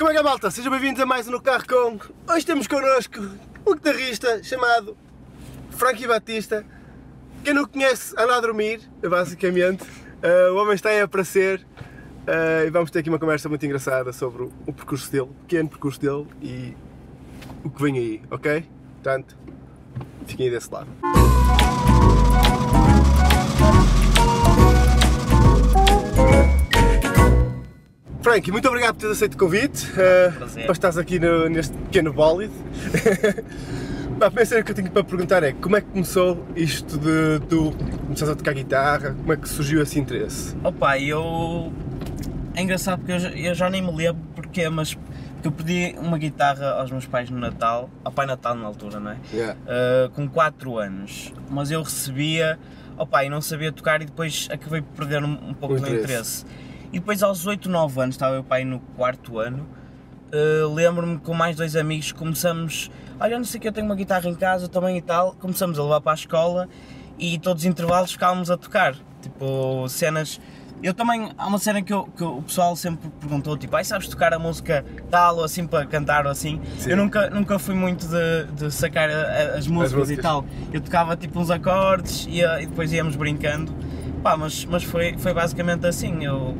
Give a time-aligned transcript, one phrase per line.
[0.00, 0.50] Como é que é, malta?
[0.50, 1.98] Sejam bem-vindos a mais um No Carro Com.
[2.32, 3.20] Hoje temos connosco
[3.66, 4.96] um guitarrista chamado
[5.72, 6.64] Frankie Batista.
[7.44, 9.82] Quem não conhece, anda a dormir, basicamente.
[9.82, 11.66] Uh, o homem está aí a aparecer
[12.26, 15.34] uh, e vamos ter aqui uma conversa muito engraçada sobre o, o percurso dele, o
[15.46, 16.74] pequeno percurso dele e
[17.62, 18.66] o que vem aí, ok?
[18.94, 19.36] Portanto,
[20.26, 20.88] fiquem aí desse lado.
[28.22, 30.64] Frankie, muito obrigado por teres aceito o convite uh, Prazer.
[30.64, 32.52] para estares aqui no- neste pequeno bólide.
[34.20, 36.98] Pá, a primeira cena que eu tenho para perguntar é como é que começou isto
[36.98, 37.72] de tu
[38.02, 40.54] começares a tocar guitarra, como é que surgiu esse interesse?
[40.62, 41.72] Opa, eu.
[42.54, 45.94] É engraçado porque eu já, eu já nem me lembro porque, mas porque eu pedi
[45.98, 49.16] uma guitarra aos meus pais no Natal, ao Pai Natal na altura, não é?
[49.32, 49.56] Yeah.
[49.64, 52.58] Uh, com 4 anos, mas eu recebia,
[52.98, 55.86] opa, e não sabia tocar e depois acabei por perder um, um pouco O do
[55.86, 56.02] interesse.
[56.04, 56.46] interesse.
[56.92, 59.66] E depois aos 8, 9 anos, estava o pai no quarto ano,
[60.32, 64.28] uh, lembro-me com mais dois amigos começamos, olha, não sei que, eu tenho uma guitarra
[64.28, 66.68] em casa também e tal, começamos a levar para a escola
[67.18, 70.40] e todos os intervalos ficávamos a tocar, tipo, cenas...
[70.82, 74.08] Eu também, há uma cena que, eu- que o pessoal sempre perguntou, tipo, ai sabes
[74.08, 76.58] tocar a música tal ou assim para cantar ou assim?
[76.78, 76.92] Sim.
[76.92, 80.18] Eu nunca, nunca fui muito de, de sacar a- as músicas músicas.
[80.18, 80.42] e tal.
[80.72, 83.70] Eu tocava tipo uns acordes e, e depois íamos brincando.
[84.22, 86.24] Pá, mas, mas foi, foi basicamente assim.
[86.24, 86.56] Eu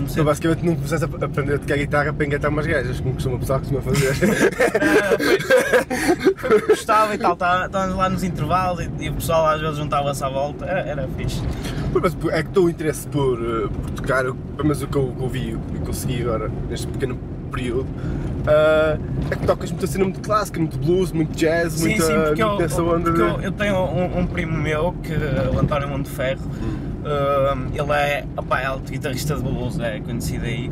[0.00, 3.14] comecei Então, basicamente não começaste a aprender a tocar guitarra para engatar umas gajas, como
[3.14, 4.10] costuma o pessoal costuma fazer.
[4.10, 9.14] Ah, foi- foi porque gostava e tal, tá- estávamos lá nos intervalos e, e o
[9.14, 11.42] pessoal às vezes juntava-se à volta, era, era fixe.
[11.92, 14.24] Mas é que o teu interesse por, eh, por tocar,
[14.64, 17.18] mas o que eu, que eu vi, o que eu segui agora, neste pequeno
[17.50, 17.86] período,
[18.46, 18.96] ah,
[19.30, 22.86] é que tocas muita cena muito clássica, muito blues, muito jazz, Sim, muita, sim, eu,
[22.86, 26.40] onda eu, eu tenho um, um primo meu, que é o António Monteferro,
[27.04, 30.70] um, ele é, opá, é alto guitarrista de blues, é conhecido aí.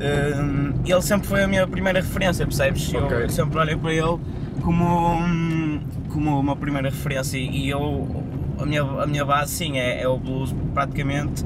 [0.00, 2.92] Um, ele sempre foi a minha primeira referência, percebes?
[2.92, 3.22] Eu- Ok.
[3.24, 4.18] Eu, sempre olhei para ele
[4.62, 8.24] como, um, como uma primeira referência e eu,
[8.58, 11.44] a minha, a minha base sim é, é o blues praticamente.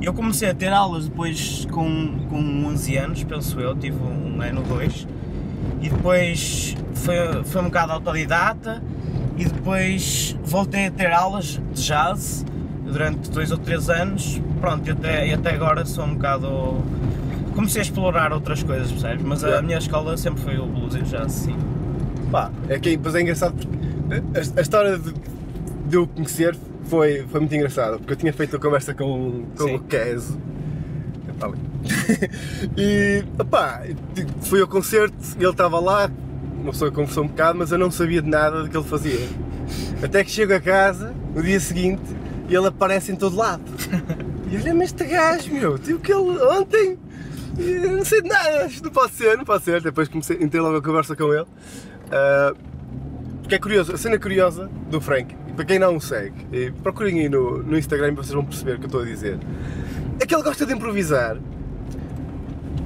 [0.00, 4.60] Eu comecei a ter aulas depois com, com 11 anos, penso eu, tive um ano
[4.60, 5.06] ou dois
[5.80, 8.82] e depois foi, foi um bocado autodidata
[9.36, 12.44] e depois voltei a ter aulas de jazz
[12.90, 16.48] durante dois ou três anos, pronto, e até, até agora sou um bocado...
[17.54, 19.24] Comecei a explorar outras coisas, percebes?
[19.24, 19.66] Mas a Yeah.
[19.66, 21.56] minha escola sempre foi o blues e o jazz, sim.
[22.30, 23.76] Pá, é que depois é engraçado porque
[24.36, 25.12] a, a história de,
[25.88, 26.54] de eu conhecer
[26.84, 29.74] foi, foi muito engraçada, porque eu tinha feito a conversa com, com Sim.
[29.74, 30.36] o Kes.
[32.76, 33.82] E opá,
[34.42, 36.10] fui ao concerto, ele estava lá,
[36.60, 39.26] uma pessoa conversou um bocado, mas eu não sabia de nada do que ele fazia.
[40.02, 42.02] Até que chego a casa, no dia seguinte,
[42.48, 43.62] e ele aparece em todo lado.
[44.48, 46.96] E olha-me este gajo, meu, tipo que ele ontem.
[47.58, 49.80] Não sei de nada, não pode ser, não pode ser.
[49.80, 51.46] Depois comecei, entrei logo a conversa com ele.
[52.12, 52.54] Ah,
[53.46, 57.28] porque é curioso, a cena curiosa do Frank, para quem não o segue, procurem aí
[57.28, 59.38] no, no Instagram e vocês vão perceber o que eu estou a dizer,
[60.18, 61.36] é que ele gosta de improvisar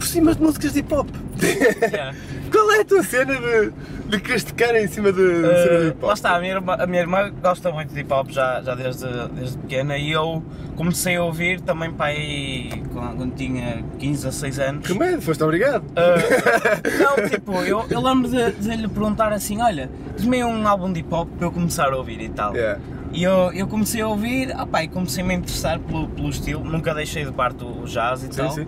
[0.00, 1.08] por cima de músicas de hip hop.
[1.42, 2.16] Yeah.
[2.50, 3.70] Qual é a tua cena de,
[4.18, 6.04] de tocar em cima de, de cena de Uh, hip hop?
[6.04, 8.74] lá está, a minha, irmã, a minha irmã gosta muito de hip hop já, já
[8.74, 10.42] desde, desde pequena e eu
[10.74, 14.86] comecei a ouvir também para aí quando, tinha 15 a 6 anos.
[14.86, 15.84] Que medo, foste obrigado.
[15.84, 20.90] Uh, não, tipo, eu, eu lembro de, de lhe perguntar assim: olha, diz-me um álbum
[20.90, 22.56] de hip hop para eu começar a ouvir e tal.
[22.56, 22.80] Yeah.
[23.12, 26.94] E eu, eu comecei a ouvir, opá, e comecei-me a interessar pelo, pelo estilo, nunca
[26.94, 28.50] deixei de parte o, o jazz e Sim, tal.
[28.50, 28.66] sim.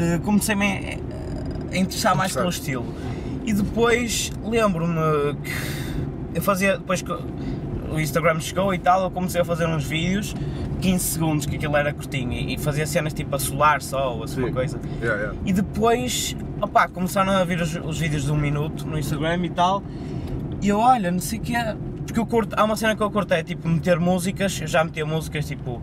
[0.00, 2.86] Uh, comecei-me a, a interessar mais pelo estilo.
[3.44, 9.40] E depois lembro-me que eu fazia, depois que o Instagram chegou e tal, eu comecei
[9.40, 10.34] a fazer uns vídeos,
[10.80, 14.40] 15 segundos, que aquilo era curtinho, e, fazia cenas tipo a solar só, ou assim
[14.40, 14.80] uma coisa.
[15.02, 15.38] Yeah, yeah.
[15.44, 19.50] E depois, opá, começaram a vir os, os vídeos de um minuto no Instagram e
[19.50, 19.82] tal,
[20.62, 21.76] e eu, olha, não sei o que é,
[22.10, 24.82] porque eu curto, há uma cena que eu curto, é tipo meter músicas, eu já
[24.84, 25.80] metia músicas tipo,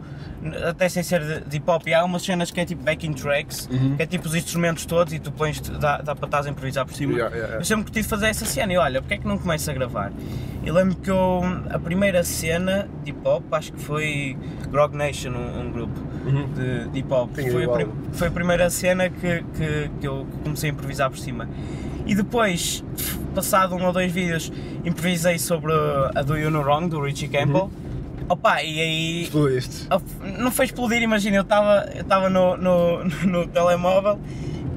[0.67, 3.13] até sem ser de, de hip hop, e há umas cenas que é tipo backing
[3.13, 3.95] tracks, Uhum.
[3.95, 6.85] que é tipo os instrumentos todos e tu pões, dá, dá para estás a improvisar
[6.85, 7.13] por cima.
[7.13, 7.61] Yeah, yeah, yeah.
[7.61, 9.73] Eu sempre curti de fazer essa cena e olha, porque é que não começo a
[9.73, 10.11] gravar?
[10.63, 14.37] E lembro que eu, a primeira cena de hip hop, acho que foi
[14.69, 16.45] Grog Nation, um, um grupo Uhum.
[16.53, 17.29] de, de hip hop.
[17.35, 21.47] Foi a, foi a primeira cena que, que, que eu comecei a improvisar por cima.
[22.07, 22.83] E depois,
[23.35, 24.51] passado um ou dois vídeos,
[24.85, 25.71] improvisei sobre
[26.15, 27.69] a Do You Know Wrong, do Richie Campbell.
[28.29, 29.87] Opa, e aí Explodiste.
[30.39, 34.19] não foi explodir, imagina, eu estava eu estava no, no, no telemóvel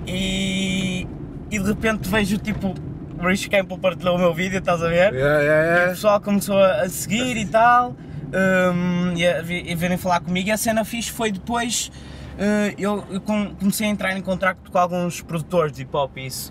[0.07, 1.07] e,
[1.51, 2.75] e de repente vejo tipo
[3.21, 5.13] o Rich Campbell partilhou o meu vídeo, estás a ver?
[5.13, 5.91] Yeah, E o yeah, yeah.
[5.91, 7.95] pessoal começou a seguir e tal,
[8.33, 10.49] um, e, a, e virem falar comigo.
[10.49, 11.91] E a cena fixe foi depois
[12.39, 16.17] eh, eu, eu com- comecei a entrar em contacto com alguns produtores de hip hop
[16.17, 16.51] e isso.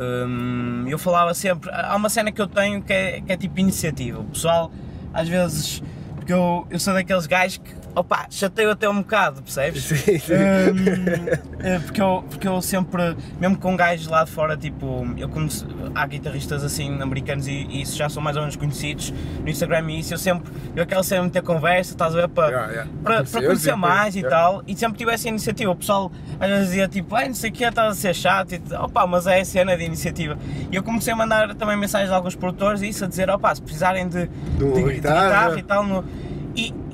[0.00, 3.58] Hum, eu falava sempre, há uma cena que eu tenho que é, que é tipo
[3.58, 4.20] iniciativa.
[4.20, 4.70] O pessoal,
[5.12, 5.82] às vezes,
[6.14, 9.84] porque eu, eu sou daqueles gajos que, opa, chateio até um bocado, percebes?
[9.84, 10.34] Sim, sim.
[10.34, 15.28] Hum, eh, porque, eu, porque eu sempre, mesmo com gajos lá de fora, tipo, eu
[15.28, 19.12] conheço, há guitarristas assim americanos e, e isso já são mais ou menos conhecidos
[19.42, 22.48] no Instagram e isso, eu sempre, eu quero sempre meter conversa, estás a ver, para,
[22.48, 22.90] Yeah, yeah.
[23.02, 25.70] para, para Conhecer, mais e tal, e sempre tive essa iniciativa.
[25.72, 26.10] O pessoal
[26.40, 29.06] às vezes dizia tipo, ai não sei o que, estás a ser chato, e, opa,
[29.06, 30.36] mas é a cena de iniciativa.
[30.70, 33.54] E eu comecei a mandar também mensagens a alguns produtores e isso, a dizer, opa,
[33.54, 35.24] se precisarem de, de- de guitarra.
[35.24, 36.04] guitarra e tal, no-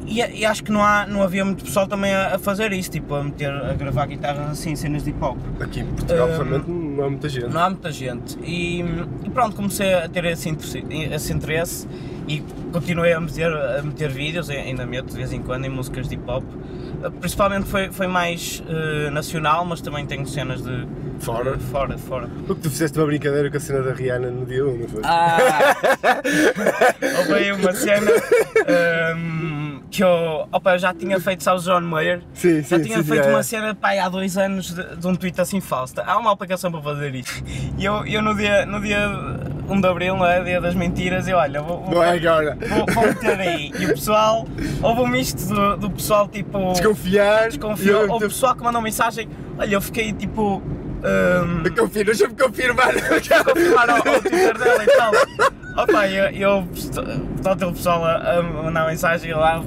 [0.06, 2.90] e, e, acho que não, há, não havia muito pessoal também a, a fazer isso,
[2.90, 5.38] tipo, a meter, a gravar guitarras assim, cenas de hip hop.
[5.60, 7.48] Aqui em Portugal, Hum, realmente, não há muita gente.
[7.48, 8.38] Não há muita gente.
[8.42, 8.80] E,
[9.24, 11.88] e pronto, comecei a ter esse interesse, esse interesse
[12.28, 12.42] e
[12.72, 16.14] continuei a meter, a meter vídeos, ainda meto de vez em quando, em músicas de
[16.14, 16.44] hip hop.
[17.20, 20.86] Principalmente foi, foi mais eh, nacional, mas também tenho cenas de.
[21.18, 21.56] Fora?
[21.56, 22.28] de fora, fora.
[22.46, 25.02] Porque tu fizeste uma brincadeira com a cena da Rihanna no dia 1, não foi?
[25.04, 25.74] Ah!
[27.18, 28.10] Houve uma cena
[28.66, 29.63] ehm,
[29.94, 32.20] que eu, opa, eu já tinha feito, sabes, John Mayer?
[32.35, 33.31] Sim, Já sim, tinha sim, feito é.
[33.31, 35.94] uma cena pá, há dois anos de, de um tweet assim falso.
[36.05, 37.44] Há uma aplicação para fazer isto.
[37.79, 39.08] E eu, eu no, dia, no dia
[39.69, 40.43] 1 de Abril, não é?
[40.43, 42.58] Dia das mentiras, eu olha, vou, vou, Não é agora.
[42.69, 43.73] vou, vou meter aí.
[43.79, 44.49] E o pessoal,
[44.82, 46.73] houve um misto do, do pessoal tipo.
[46.73, 47.49] Desconfiar.
[47.50, 48.02] Desconfiou.
[48.02, 50.61] Eu, Houve pessoal que mandou mensagem, olha, eu fiquei tipo.
[51.64, 52.93] eu confio, deixa-me confirmar.
[53.44, 55.12] confirmar ao, ao Twitter dela e tal.
[55.76, 56.69] Opa, eu, eu
[57.35, 59.62] portanto, o pessoal a, a mandar mensagem lá,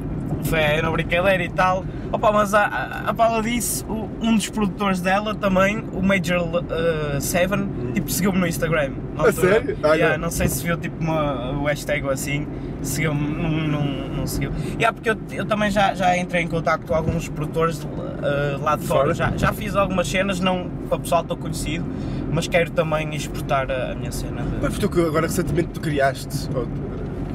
[0.54, 1.84] era brincadeira e tal.
[2.12, 6.42] Opa, mas a, a, a Paula disse, o- um dos produtores dela também, o Major
[6.42, 8.92] uh, Seven, tipo, seguiu-me no Instagram.
[9.18, 9.52] A altura.
[9.54, 9.78] sério?
[9.84, 10.26] Ah, Yeah, não.
[10.26, 12.48] não sei se viu tipo uma, o hashtag ou assim,
[12.82, 13.50] seguiu-me, não,
[13.82, 14.52] não, não seguiu.
[14.80, 18.76] Yeah, porque eu, eu também já, já entrei em contato com alguns produtores uh, lá
[18.78, 19.14] de fora.
[19.14, 21.86] Já, já fiz algumas cenas, não para o pessoal estou conhecido,
[22.32, 24.42] mas quero também exportar a, a minha cena.
[24.44, 26.48] de- Mas tu que agora recentemente tu criaste,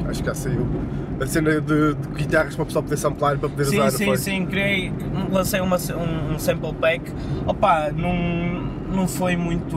[0.09, 0.67] acho que já saiu,
[1.23, 4.05] a cena de, de guitarras para o pessoal poder samplar para poder Sim, usar, sim,
[4.07, 4.17] foi?
[4.17, 4.93] sim, criei,
[5.31, 7.03] lancei uma, um, um sample pack.
[7.47, 8.15] Opa, não,
[8.95, 9.77] não foi muito.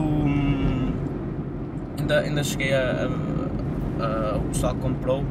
[1.98, 3.08] Ainda, ainda cheguei a,
[4.00, 5.24] a- a- O pessoal comprou,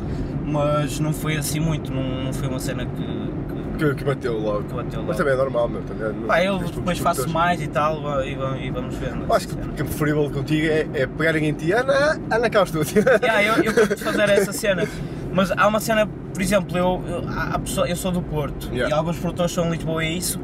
[0.46, 4.64] mas não foi assim muito, não, não foi uma cena que, que, Que, bateu logo.
[4.64, 5.06] que bateu lá.
[5.08, 5.82] Mas também é normal, meu.
[5.84, 8.32] Também, não- Pá, eu depois faço mais e tal e,
[8.66, 9.14] e vamos ver.
[9.28, 12.50] Eu Acho que o que é preferível contigo é, é pegarem em ti, Ana, Ana
[12.50, 13.04] cá ao estúdio.
[13.22, 14.88] Yeah, eu, eu curto fazer essa cena.
[15.36, 18.90] Mas há uma cena, por exemplo, eu, eu, pessoa- eu sou do Porto Yeah.
[18.90, 20.40] e alguns produtores são de Lisboa e isso.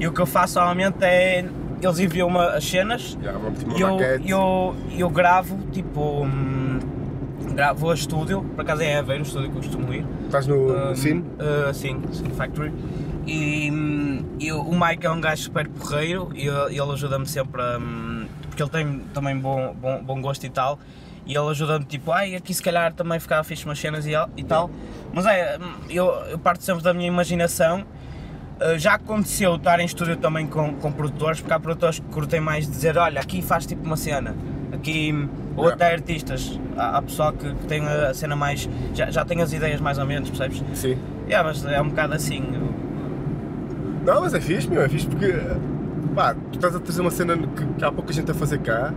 [0.00, 1.44] E o que eu faço normalmente é.
[1.82, 6.24] Eles enviam-me as cenas uma e eu, eu, eu gravo, tipo.
[6.24, 6.78] hum,
[7.54, 10.04] gravo a estúdio, por acaso é Aveiro, o estúdio que eu costumo ir.
[10.26, 11.20] Estás no, Um, Cine?
[11.20, 12.72] uh, sim, Cine Factory.
[13.26, 17.60] E, hum, e o Mike é um gajo super porreiro e ele ele ajuda-me sempre
[17.62, 17.78] a.
[17.78, 20.78] hum, porque ele tem também bom, bom, bom gosto e tal.
[21.26, 24.44] E ele ajuda-me tipo, ai, aqui se calhar também ficava fixe umas cenas e, e
[24.44, 24.70] tal.
[25.12, 25.58] Mas é,
[25.88, 27.84] eu, eu parto sempre da minha imaginação.
[28.60, 32.40] Uh, já aconteceu estar em estúdio também com, com produtores, porque há produtores que curtem
[32.40, 34.34] mais de dizer, olha, aqui faz tipo uma cena,
[34.70, 35.14] aqui,
[35.56, 39.40] ou até artistas, há, há pessoal que, que tem a cena mais, já, já tem
[39.40, 40.62] as ideias mais ou menos, percebes?
[40.74, 40.98] Sim.
[41.26, 42.42] Yeah, mas é um bocado assim.
[44.04, 45.32] Não, mas é fixe, meu, é fixe porque
[46.14, 48.92] pá, tu estás a trazer uma cena que, que há pouca gente a fazer cá.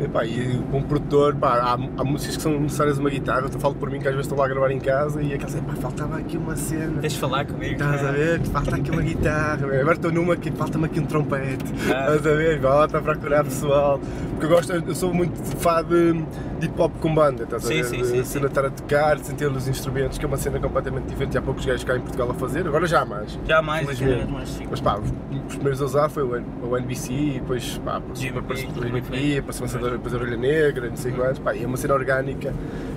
[0.00, 3.60] E, pá, e um produtor, pá, há, há músicas que são necessárias uma guitarra, eu
[3.60, 5.74] falo por mim que às vezes estou lá a gravar em casa e aquelas pá,
[5.74, 7.00] faltava aqui uma cena.
[7.00, 7.72] Deixa falar comigo.
[7.72, 8.40] Estás a ver?
[8.46, 9.66] Falta aqui uma guitarra.
[9.66, 9.80] meu.
[9.80, 11.64] Agora estou numa que falta-me aqui um trompete.
[11.86, 12.14] Ah.
[12.14, 12.58] Estás a ver?
[12.60, 14.00] Volta a procurar pessoal.
[14.30, 16.14] Porque eu gosto, eu sou muito fã de,
[16.60, 17.44] de hip hop com banda.
[17.44, 17.84] Estás Sim, a ver?
[17.84, 18.40] sim, sim, cena sim.
[18.40, 21.34] de estar a tocar, sentir os instrumentos, que é uma cena completamente diferente.
[21.34, 22.66] E há poucos gajos cá em Portugal a fazer.
[22.66, 23.38] Agora já há mais.
[23.46, 24.14] Já mais, Felizmente.
[24.14, 24.66] vez mais sim.
[24.70, 25.10] Mas pá, os
[25.50, 29.84] os primeiros a usar foi o, N- o NBC e depois pá, passou o depois
[29.84, 32.54] a depois a Orelha Negra, não sei quantos, pá, e é uma cena orgânica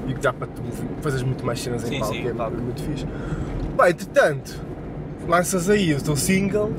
[0.08, 0.62] e que dá para tu
[1.02, 2.58] fazeres muito mais cenas Sim, em palco, é palco.
[2.58, 3.08] muito fixe.
[3.76, 4.60] Pá, entretanto,
[5.28, 6.72] lanças aí o teu single,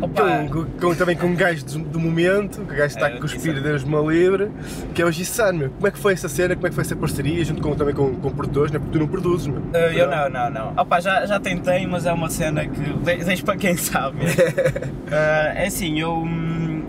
[0.00, 3.20] com, com- também com um gajo do, do momento, que o gajo está É, a
[3.20, 3.60] cuspir.
[3.60, 4.50] Deus me livre,
[4.94, 5.70] que é o Gissan, meu.
[5.70, 7.94] Como é que foi essa cena, como é que foi essa parceria, junto com, também
[7.94, 8.78] com, com produtores, né?
[8.78, 9.60] porque tu não produzes, meu.
[9.60, 10.72] Uh, eu não, não, não.
[10.76, 14.18] Opa, já, já tentei, mas é uma cena que de- deixo para quem sabe.
[14.18, 15.10] Uh,
[15.54, 16.12] é assim, eu.
[16.12, 16.82] hum,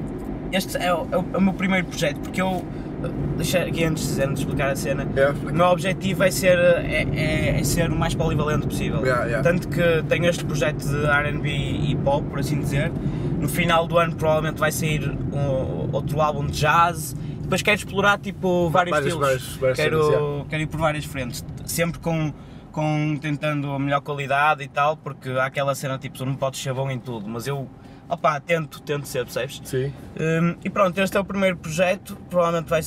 [0.51, 2.63] Este é é o- é o meu primeiro projeto, porque eu.
[3.03, 5.07] Uh, Deixa aqui antes de, antes de explicar a cena.
[5.15, 9.01] É, O meu objetivo é ser, é, é- é ser o mais polivalente possível.
[9.01, 9.43] Yeah, yeah.
[9.49, 12.91] Tanto que tenho este projeto de RB e pop, por assim dizer.
[13.39, 17.15] No final do ano provavelmente vai sair um- outro álbum de jazz.
[17.41, 19.27] Depois quero explorar tipo vários Várias- estilos.
[19.27, 20.45] várias- várias quero, cenas, yeah.
[20.49, 21.45] quero ir por várias frentes.
[21.65, 22.33] Sempre com,
[22.71, 26.61] com tentando a melhor qualidade e tal, porque há aquela cena tipo, tu não podes
[26.61, 27.67] ser bom em tudo, mas eu
[28.09, 29.61] Opá, tento, tento ser, percebes?
[29.63, 29.93] Sim.
[30.19, 32.81] Um, e pronto, este é o primeiro projeto, provavelmente vai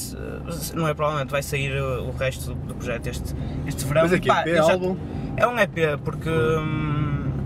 [0.75, 3.33] não é provavelmente, vai sair o, resto do, projeto este,
[3.67, 4.03] este verão.
[4.03, 4.97] Mas aqui, Pá, EP, já, álbum?
[5.37, 6.29] É um EP, porque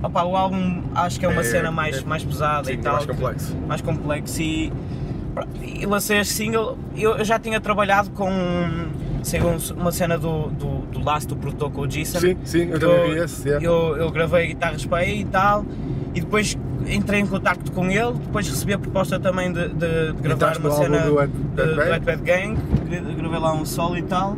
[0.02, 2.74] opa, o álbum acho que é uma É- cena mais, é- mais pesada Sim, e
[2.76, 2.94] é tal.
[2.94, 3.56] mais complexo.
[3.68, 4.72] mais complexo e,
[5.62, 6.78] e lancei este single.
[6.96, 8.90] Eu, eu já tinha trabalhado com um-
[9.76, 12.20] uma cena do, do, do Last, do produtor com o Jason.
[12.20, 13.46] Sim, sim, eu também vi esse.
[13.46, 13.64] yeah.
[13.66, 15.66] Eu, eu gravei guitarras para aí e tal,
[16.14, 16.56] e depois
[16.88, 20.70] entrei em contacto com ele, depois recebi a proposta também de, de- de gravar uma
[20.70, 21.32] cena do Wet-
[22.04, 22.56] Bad Gang,
[22.88, 24.36] gra- gravei lá um solo e tal.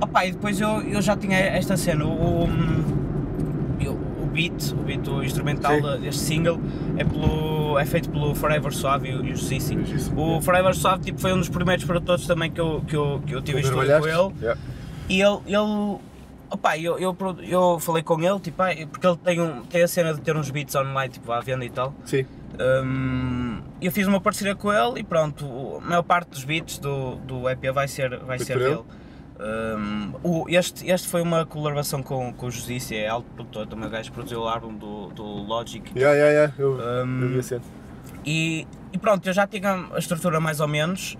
[0.00, 5.22] Opa, e depois eu, eu já tinha esta cena, o, o beat, o beat o
[5.22, 6.00] instrumental Sim.
[6.00, 6.58] deste single
[6.96, 9.78] é, pelo, é feito pelo Forever Suave e o, e o Sissi.
[10.16, 10.40] O.
[10.40, 13.40] Forever Suave tipo, foi um dos primeiros produtores também que eu, que eu, que eu
[13.42, 14.34] tive em estúdio com ele.
[14.42, 14.60] Yeah.
[15.08, 15.98] E ele, ele
[16.50, 19.88] opá, eu, eu, eu falei com ele, tipo, ah, porque ele tem, um, tem a
[19.88, 21.94] cena de ter uns beats online, tipo, à venda e tal.
[22.04, 22.26] Sim.
[22.84, 25.44] Hum, eu fiz uma parceria com ele e pronto,
[25.78, 28.82] a maior parte dos beats do, do EP vai ser, vai Foi ser dele.
[29.40, 33.88] Hum, o, este, este foi uma colaboração com, com o Justiça, é alto produtor, também
[33.88, 35.90] o gajo produziu o álbum do, do Logic.
[35.96, 36.54] Yeah, yeah, yeah.
[36.56, 37.62] Eu, Um, eu vi a cena.
[38.24, 41.16] E, e pronto, eu já tinha a estrutura mais ou menos.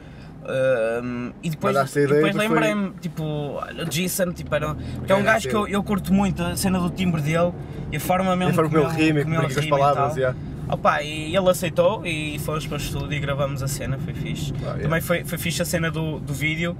[1.42, 5.22] E depois, e depois depois foi- lembrei-me, tipo, o Jason, tipo, era, porque é um
[5.22, 7.52] gajo que eu, eu curto muito, a cena do timbre dele
[7.90, 9.70] e a forma mesmo E a forma como ele rima, como com as rima e
[9.70, 10.08] palavras.
[10.10, 10.16] tal.
[10.18, 10.38] yeah.
[10.68, 14.52] Opa, e ele aceitou e fomos para o estúdio e gravamos a cena, foi fixe.
[14.58, 14.82] Ah, yeah.
[14.84, 16.76] Também foi, foi fixe a cena do, do vídeo,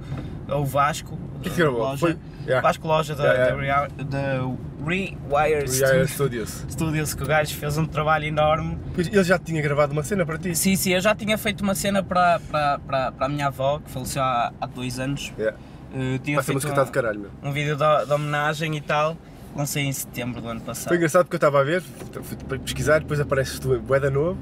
[0.49, 1.79] o Vasco, Que gravou?
[1.81, 2.61] loja, Foi- yeah.
[2.67, 4.41] Vasco Loja da, Yeah, da,
[4.85, 6.65] Rewire Yeah, Studios, Studios.
[6.69, 8.77] Studios, que o gajo fez um trabalho enorme.
[8.97, 10.55] Ele já tinha gravado uma cena para ti.
[10.55, 13.79] Sim, sim, eu já tinha feito uma cena para, para, para, para a minha avó,
[13.79, 15.31] que faleceu há, há dois anos.
[15.37, 15.57] Yeah.
[15.93, 17.29] Uh, tinha Essa feito uma- está de caralho, meu.
[17.43, 19.15] um vídeo de, de homenagem e tal.
[19.55, 20.89] Lancei em setembro do ano passado.
[20.89, 21.81] Foi engraçado porque eu estava a ver,
[22.23, 24.37] fui pesquisar, depois apareces tu, Boeda Novo,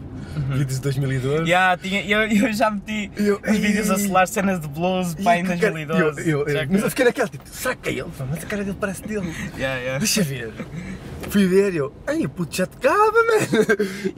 [0.50, 1.41] vídeos de 2012.
[1.41, 1.46] Uhum.
[1.48, 5.38] Yeah, tinha, eu, eu já meti Eu- os vídeos a celular cenas de blues pá,
[5.38, 6.29] em E que cara- 2012.
[6.29, 8.05] Eu, eu, eu, que- mas eu fiquei naquela, tipo, será que é ele?
[8.27, 9.32] Mas a cara dele parece dele.
[9.55, 10.00] Yeah, yeah.
[10.00, 10.51] Deixa ver.
[11.29, 13.38] Fui ver e eu, ai, o puto já tocava, mano.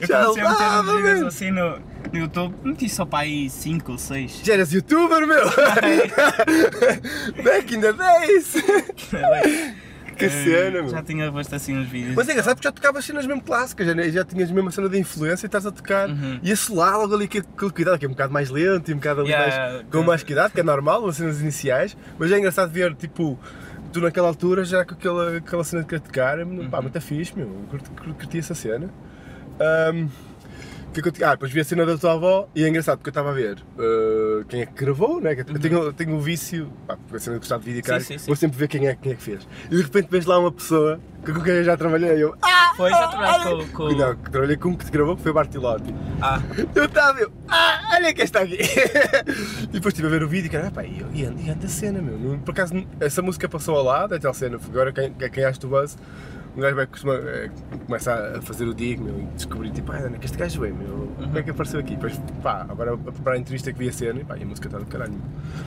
[0.08, 1.78] Já comecei a meter uns vídeos assim no,
[2.12, 4.40] no YouTube, meti só para aí 5 ou 6.
[4.42, 5.44] Já eras youtuber, meu.
[7.44, 8.54] Back in the days.
[10.16, 10.88] Que cena, meu.
[10.88, 12.14] Já tinha posto assim uns vídeos.
[12.14, 14.88] Mas é engraçado porque já tocavas cenas mesmo clássicas, já, já tinhas mesmo a cena
[14.88, 16.08] de influência e estás a tocar.
[16.08, 16.40] Uhum.
[16.42, 18.94] E a solar logo ali com aquele cuidado, que é um bocado mais lento e
[18.94, 21.96] um bocado ali Yeah, mais, com mais cuidado, que é normal, nas cenas iniciais.
[22.18, 23.38] Mas é engraçado ver, tipo,
[23.92, 26.68] tu naquela altura já com aquela, aquela cena de tocar, Uhum.
[26.70, 27.46] pá, muito fixe, meu.
[27.70, 28.90] Curti, curti, essa cena.
[29.60, 30.08] Ahm,
[30.96, 32.96] que que eu te- ah, depois vi a cena da tua avó e é engraçado
[32.98, 35.34] porque eu estava a ver uh, quem é que gravou, né?
[35.34, 37.82] que Eu tenho, eu tenho o vício, pá, porque a cena de gostar de vídeo,
[37.84, 38.04] cara, Uhum.
[38.04, 38.26] sim, sim.
[38.26, 39.46] vou sempre ver quem é, quem é que fez.
[39.66, 42.72] E de repente vês lá uma pessoa com quem eu já trabalhei e eu, ah!
[42.76, 43.92] Foi, já trabalhaste com, com...
[43.96, 45.94] Não, que trabalhei com um que te gravou que foi o Bartilotti.
[46.22, 46.40] Ah,
[46.74, 48.56] Eu estava, eu, ah, olha quem está aqui!
[49.64, 51.40] e depois estive a ver o vídeo e cara, ah, pá, e eu, e anda,
[51.40, 52.38] e anda a cena, meu.
[52.38, 55.58] Por acaso, essa música passou ao lado, é tal cena, agora quem, quem, quem acha
[55.66, 55.96] o buzz,
[56.56, 57.50] um gajo vai costuma, eh,
[57.84, 60.60] começa a fazer o dig, meu, e descobrir, tipo, ah, onde é que este gajo
[60.60, 61.12] veio, meu?
[61.18, 61.94] Como é que apareceu aqui?
[61.94, 64.46] Depois, pá, agora a preparar a entrevista que vi a cena, e pá, e a
[64.46, 65.20] música está do caralho.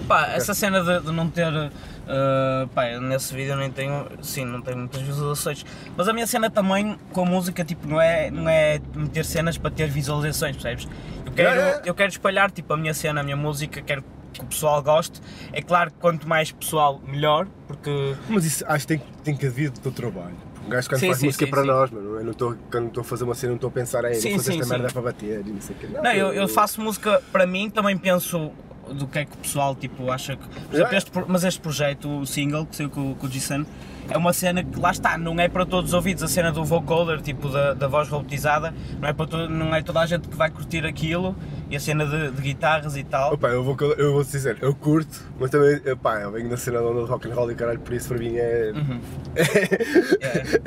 [0.08, 1.54] pá, essa cena de, de não ter.
[1.54, 4.08] uh, pá, eu nesse vídeo nem tenho.
[4.24, 5.64] Sim, não tenho muitas visualizações.
[5.96, 9.60] Mas a minha cena também com a música, tipo, não é, não é meter cenas
[9.60, 10.88] para ter visualizações, percebes?
[11.24, 11.82] Eu quero, yeah.
[11.86, 14.04] eu quero espalhar, tipo, a minha cena, a minha música, quero
[14.34, 15.22] que o pessoal goste.
[15.54, 18.16] É claro que quanto mais pessoal, melhor, porque.
[18.28, 20.49] Mas isso acho que tem, tem que vir do teu trabalho.
[20.70, 22.88] Um gajo quando Sim, faz sim, música sim, para nós, mano, eu não estou, quando
[22.88, 24.94] estou a fazer uma cena, não estou a pensar, ei, Sim, vou fazer esta merda
[24.94, 25.88] para bater e não sei o quê.
[25.88, 28.52] Não, eu, eu faço música para mim, também penso
[28.94, 30.48] do que é que o pessoal tipo, acha que.
[30.48, 33.66] Por exemplo, este mas este projeto, o single que saiu com, com o G-Sun,
[34.10, 36.24] é uma cena que lá está, não é para todos os ouvidos.
[36.24, 39.82] A cena do vocoder, tipo da, da voz robotizada, não é, para to- não é
[39.82, 41.36] toda a gente que vai curtir aquilo.
[41.70, 43.34] E a cena de, de guitarras e tal.
[43.36, 46.58] Opa, eu vou, eu vou te dizer, eu curto, mas também, pá, eu venho da
[46.58, 48.72] cena da onda de rock and roll e caralho, por isso para mim é.
[48.76, 49.00] Uhum.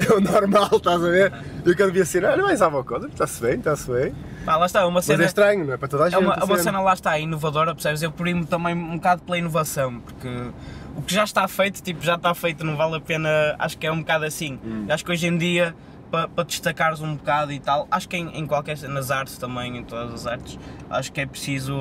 [0.08, 1.32] é o normal, estás a ver?
[1.64, 4.14] Eu quando vi a cena, olha, mais à vocoder, está-se bem, está-se bem.
[4.44, 5.22] Pá, lá está, é uma Mas cena.
[5.22, 6.20] é estranho, não é para toda a É gente.
[6.24, 8.02] uma, a é uma cena lá está, inovadora, percebes?
[8.02, 10.28] Eu primo também um bocado pela inovação, porque
[10.96, 13.86] o que já está feito, tipo, já está feito, não vale a pena, acho que
[13.86, 14.58] é um bocado assim.
[14.64, 14.86] Hum.
[14.88, 15.74] Acho que hoje em dia,
[16.10, 19.78] para pa destacares um bocado e tal, acho que em, em qualquer, nas artes também,
[19.78, 20.58] em todas as artes,
[20.90, 21.74] acho que é preciso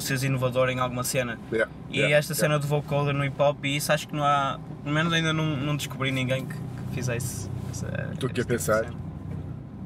[0.00, 1.38] seres inovador em alguma cena.
[1.52, 4.24] Yeah, E yeah, esta cena do vocoder no hip hop, e isso acho que não
[4.24, 7.50] há, pelo menos ainda não, não descobri ninguém que, que fizesse.
[7.70, 8.84] essa- Estou aqui a pensar.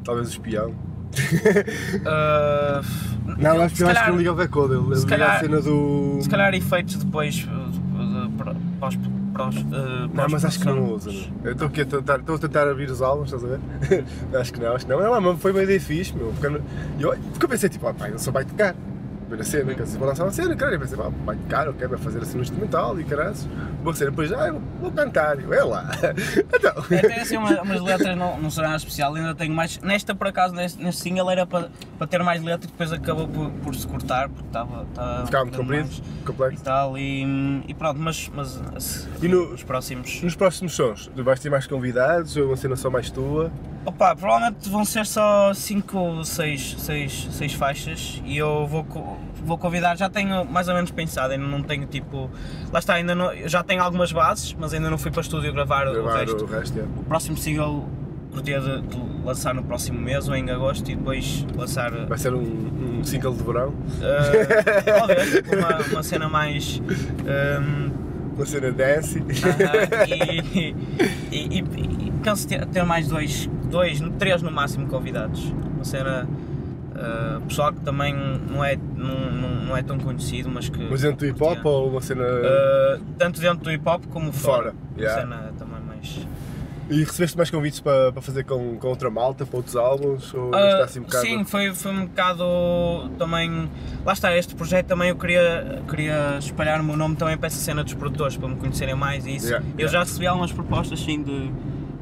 [0.05, 0.75] Talvez o espião.
[2.07, 2.81] Ah,
[3.39, 5.61] Não, acho que se eu acho que calhar- liga o vocoder, liga calhar- a cena
[5.61, 6.19] do.
[6.23, 7.70] Se calhar efeitos depois, de- de-
[8.81, 8.97] para os.
[9.33, 11.23] Para os, uh, Não, mas acho que não usa, meu.
[11.45, 14.05] Eu estou aqui a tentar, estou a tentar abrir os álbuns, estás a ver?
[14.35, 15.01] acho que não, acho que não.
[15.01, 16.33] Não, mas foi uma ideia fixe, meu.
[16.33, 18.75] Porque eu, porque eu pensei, tipo, ah, pá, ele só vai tocar.
[19.31, 20.75] Primeira cena, que eu vou lançar uma cena, cara.
[20.75, 21.09] Eu pensei, pá,
[21.69, 23.47] ok, vai fazer assim um instrumental e caras.
[23.81, 25.39] Vou ser depois, ah, eu vou, cantar.
[25.41, 25.89] Eu, é lá.
[26.53, 26.73] então.
[26.99, 29.79] Até assim, uma, umas letras não, não nada especial, ainda tenho mais.
[29.79, 33.29] Nesta, por acaso, neste, neste single era para, para ter mais letra e depois acabou
[33.29, 34.83] por, por se cortar, porque estava.
[34.91, 36.65] estava Ficava muito comprido, mais E complexo.
[36.65, 40.23] tal, e, e pronto, mas, mas se- E no- os próximos.
[40.25, 43.53] Nos próximos sons, vais ter mais convidados ou uma cena só mais tua?
[43.85, 48.87] Opa, provavelmente vão ser só 5 ou 6 seis, seis faixas e eu vou,
[49.43, 52.31] vou convidar, já tenho mais ou menos pensado, ainda não tenho tipo.
[52.71, 55.51] Lá está, ainda não, já tenho algumas bases, mas ainda não fui para o estúdio
[55.53, 56.45] gravar, o Gravar resto.
[56.45, 56.83] o resto, é.
[56.83, 57.89] O próximo single
[58.31, 61.91] curtia de, de lançar no próximo mês ou em agosto e depois lançar.
[62.07, 66.83] Vai ser um, um single de verão, eh, talvez uma, uma cena mais.
[67.27, 67.91] ehm,
[68.37, 69.19] uma cena dance.
[69.19, 70.75] aham, e,
[71.33, 71.59] e, e,
[72.09, 75.53] e penso ter, ter mais dois, dois, três no máximo convidados.
[75.75, 76.29] Uma cena.
[76.95, 80.79] eh, pessoal que também não é, não, não, é tão conhecido, mas que.
[80.79, 82.25] Mas dentro do hip hop ou uma cena.
[82.25, 84.73] Eh, tanto dentro do hip hop como fora.
[84.73, 85.25] Fora, yeah.
[85.25, 86.27] Uma cena também mais.
[86.91, 90.35] E recebeste mais convites para, para fazer com, com outra malta, para outros álbuns?
[90.35, 91.25] Ou Ah, está assim um bocado.
[91.25, 93.71] Sim, foi, foi um bocado também.
[94.05, 97.59] Lá está, este projeto também eu queria, queria espalhar o meu nome também para essa
[97.59, 99.47] cena dos produtores, para me conhecerem mais e isso.
[99.47, 99.93] Yeah, eu yeah.
[99.93, 101.53] já recebi algumas propostas sim de.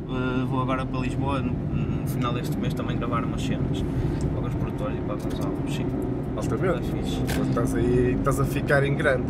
[0.09, 3.83] Eh, vou agora para Lisboa no, no final deste mês também gravar umas cenas
[4.21, 5.87] para alguns produtores e para alguns álbuns, sim.
[6.37, 6.93] É Altamente.
[7.38, 9.27] Mas Estás aí, estás a ficar em grande.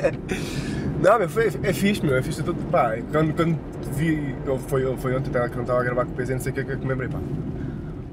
[1.02, 2.62] Não, meu, foi, é fixe, meu, é fixe tudo.
[2.70, 3.58] Pá, quando, quando
[3.96, 6.52] vi, ou foi, ou foi ontem, quando estava a gravar com o PZ, não sei
[6.52, 7.18] o que, é que eu me lembrei, pá.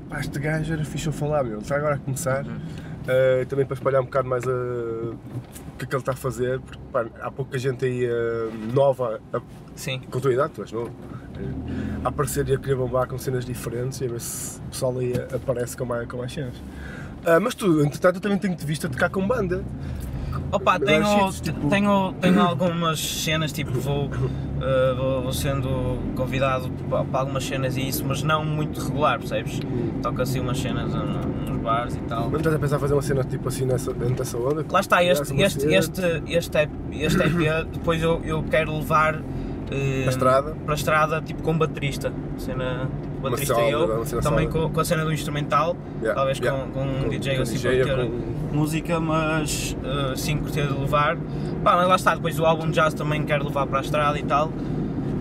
[0.10, 2.44] Pá, este gajo era fixe a falar, meu, está agora a começar.
[3.08, 5.16] Eh, também para espalhar um bocado mais a, o
[5.78, 9.20] que é que ele está a fazer, porque pá, há pouca gente aí eh, nova,
[9.34, 9.42] a-
[9.76, 10.02] Sim.
[10.12, 11.29] com a tua idade, tu és novo, eh,
[12.04, 14.98] a aparecer e a querer bombar com cenas diferentes e a ver se o pessoal
[14.98, 16.54] aí aparece com mais, com mais cenas.
[17.26, 19.64] Ah, mas tu, entretanto, eu também tenho-te visto a tocar com banda.
[20.52, 24.10] Opa, Mas tenho, sítios, tipo- tenho, tenho algumas cenas, tipo, vou,
[24.62, 29.60] eh, vou, vou sendo convidado para, algumas cenas e isso, mas não muito regular, percebes?
[30.02, 32.30] Toco assim umas cenas nos bares e tal.
[32.32, 34.66] Não estás a pensar em fazer uma cena tipo assim nessa, dentro dessa onda?
[34.72, 39.22] Lá está, este, este, este, este, EP, este EP depois eu, eu quero levar
[39.72, 40.56] eh, Para a estrada?
[40.66, 42.12] para a estrada, tipo com baterista.
[42.38, 42.88] Cena,
[43.20, 46.64] Uma baterista solo, eu, também com, com a cena do instrumental, Yeah, talvez yeah.
[46.64, 48.12] com, com um Com- DJ com assim DJ para ou ter
[48.54, 51.18] música, mas eh, sim curtia de levar.
[51.64, 54.52] Pá, lá está, depois o álbum jazz também quero levar para a estrada e tal,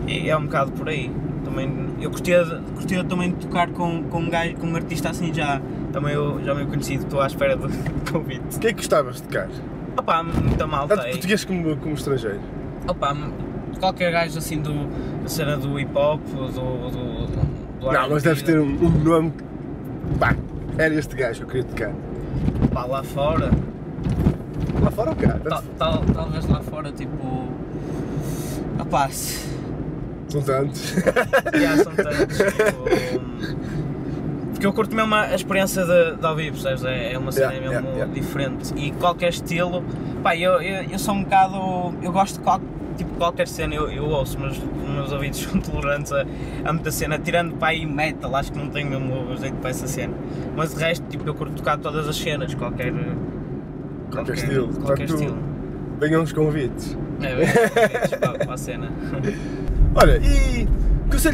[0.06, 1.10] e é um bocado por aí.
[1.44, 5.32] Também, eu curtia, curtia também de tocar com, com, um gajo, com um artista assim
[5.32, 5.60] já,
[5.92, 7.68] também eu, já meio conhecido, estou à espera do
[8.12, 8.56] convite.
[8.56, 9.48] O que é que gostavas de tocar?
[9.96, 12.40] Opa, muita malta Tanto português como, como estrangeiro.
[12.86, 13.16] Opa,
[13.78, 14.72] qualquer gajo assim do,
[15.22, 16.46] da cena do hip hop, do.
[16.48, 16.90] do,
[17.80, 19.32] do, Não, mas deves ter um, um nome.
[20.18, 20.34] Pá,
[20.76, 21.92] era este gajo que eu queria tocar.
[22.72, 23.50] Pá, lá fora.
[24.82, 25.38] Lá fora ou cá?
[25.48, 27.48] Tal, tal- talvez lá fora, tipo.
[29.10, 29.48] Se-
[30.28, 30.94] São tantos.
[31.60, 32.36] já são tantos.
[32.52, 33.68] tipo,
[34.52, 36.84] porque eu curto mesmo a experiência de, de ouvir, percebes?
[36.84, 38.12] É, é uma cena Yeah, mesmo yeah, yeah.
[38.12, 38.74] diferente.
[38.76, 39.84] E qualquer estilo.
[40.22, 41.94] Pá, eu, eu, eu sou um bocado.
[42.02, 42.60] Eu gosto de qual,
[42.98, 46.26] tipo, qualquer cena eu, eu ouço, mas os meus ouvidos são tolerantes a,
[46.64, 47.18] a muita cena.
[47.18, 50.14] Tirando para aí metal, acho que não tenho mesmo o jeito para essa cena.
[50.56, 52.92] Mas de resto, tipo, eu curto tocar todas as cenas, qualquer.
[54.10, 54.68] Qualquer estilo.
[54.68, 55.38] Qualquer estilo.
[56.00, 56.96] Venham os convites.
[57.20, 58.90] É, bem, convites para, para a cena.
[59.94, 60.68] Olha, e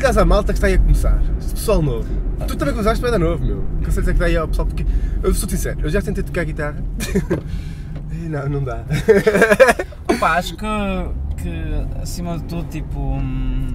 [0.01, 1.21] dás à malta que está aí a começar?
[1.39, 2.09] Pessoal novo.
[2.47, 3.65] Tu também começaste bem da novo, meu.
[3.81, 4.67] Que conselho é que dá aí ao pessoal?
[4.67, 4.87] Porque
[5.23, 6.83] eu sou sincero, eu já tentei tocar guitarra.
[8.29, 8.85] não, não dá.
[10.25, 10.67] Opa, acho que,
[11.37, 13.75] que acima de tudo, tipo, hum,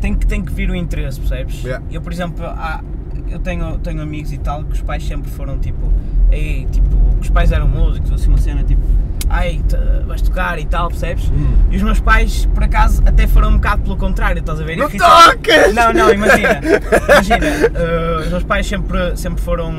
[0.00, 1.62] tem, que, tem que vir o interesse, percebes?
[1.62, 1.84] Yeah.
[1.88, 2.82] Eu, por exemplo, há-
[3.30, 5.92] eu tenho, tenho amigos e tal que os pais sempre foram tipo,
[6.32, 6.88] ei, tipo,
[7.20, 8.82] que os pais eram músicos, assim, uma cena tipo,
[9.28, 9.62] ai,
[10.04, 11.28] vais tocar e tal, percebes?
[11.30, 11.54] Hum.
[11.70, 14.76] E os meus pais, por acaso, até foram um bocado pelo contrário, estás a ver?
[14.76, 15.72] Não tocas!
[15.72, 16.60] Não, não, imagina,
[17.08, 19.72] imagina, eh, os meus pais sempre, sempre foram